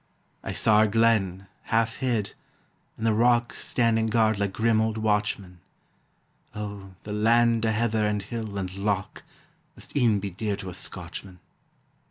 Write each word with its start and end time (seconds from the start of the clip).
I 0.43 0.53
saw 0.53 0.77
our 0.77 0.87
glen, 0.87 1.45
half 1.65 1.97
hid, 1.97 2.33
and 2.97 3.05
the 3.05 3.13
rocks 3.13 3.63
Standing 3.63 4.07
guard 4.07 4.39
like 4.39 4.51
grim 4.51 4.81
old 4.81 4.97
watchmen. 4.97 5.59
Oh, 6.55 6.95
the 7.03 7.13
land 7.13 7.67
o' 7.67 7.71
heather 7.71 8.07
and 8.07 8.23
hill 8.23 8.57
and 8.57 8.73
loch 8.73 9.21
Must 9.75 9.95
e'en 9.95 10.19
be 10.19 10.31
dear 10.31 10.55
to 10.55 10.69
a 10.69 10.73
Scotchman. 10.73 11.39